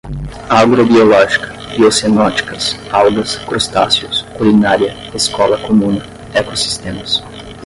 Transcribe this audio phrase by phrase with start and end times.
[0.49, 7.21] agro-biológica, biocenóticas, algas, crustáceos, culinária, escola-comuna, ecossistemas